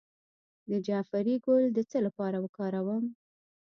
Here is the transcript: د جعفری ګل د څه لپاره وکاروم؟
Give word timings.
د 0.69 0.71
جعفری 0.85 1.35
ګل 1.45 1.63
د 1.73 1.79
څه 1.89 1.97
لپاره 2.05 2.37
وکاروم؟ 2.43 3.03